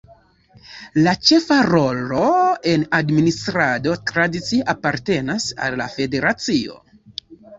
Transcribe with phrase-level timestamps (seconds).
[1.07, 2.23] La ĉefa rolo
[2.71, 6.79] en la administrado tradicie apartenas al la federacio.